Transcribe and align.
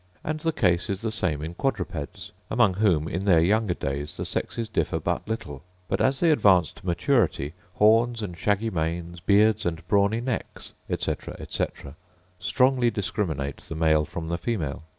And 0.23 0.39
the 0.39 0.51
case 0.51 0.89
is 0.89 1.01
the 1.01 1.11
same 1.11 1.43
in 1.43 1.53
quadrupeds; 1.53 2.31
among 2.49 2.73
whom, 2.73 3.07
in 3.07 3.23
their 3.25 3.39
younger 3.39 3.75
days, 3.75 4.17
the 4.17 4.25
sexes 4.25 4.67
differ 4.67 4.99
but 4.99 5.29
little: 5.29 5.61
but, 5.87 6.01
as 6.01 6.19
they 6.19 6.31
advance 6.31 6.71
to 6.71 6.85
maturity, 6.87 7.53
horns 7.75 8.23
and 8.23 8.35
shaggy 8.35 8.71
manes, 8.71 9.19
beards 9.19 9.63
and 9.63 9.87
brawny 9.87 10.19
necks, 10.19 10.73
etc., 10.89 11.35
etc., 11.37 11.95
strongly 12.39 12.89
discriminate 12.89 13.57
the 13.69 13.75
male 13.75 14.03
from 14.03 14.27
the 14.29 14.39
female. 14.39 14.81